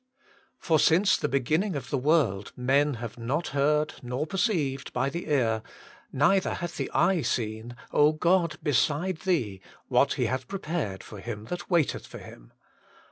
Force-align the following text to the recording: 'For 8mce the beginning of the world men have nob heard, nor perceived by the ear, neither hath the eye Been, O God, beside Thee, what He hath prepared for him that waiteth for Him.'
'For 0.57 0.79
8mce 0.79 1.19
the 1.19 1.29
beginning 1.29 1.75
of 1.75 1.91
the 1.91 1.97
world 1.99 2.53
men 2.55 2.95
have 2.95 3.19
nob 3.19 3.45
heard, 3.49 3.93
nor 4.01 4.25
perceived 4.25 4.91
by 4.93 5.11
the 5.11 5.27
ear, 5.27 5.61
neither 6.11 6.55
hath 6.55 6.77
the 6.77 6.89
eye 6.91 7.23
Been, 7.37 7.75
O 7.91 8.11
God, 8.11 8.57
beside 8.63 9.17
Thee, 9.17 9.61
what 9.89 10.13
He 10.13 10.25
hath 10.25 10.47
prepared 10.47 11.03
for 11.03 11.19
him 11.19 11.45
that 11.51 11.69
waiteth 11.69 12.07
for 12.07 12.17
Him.' 12.17 12.51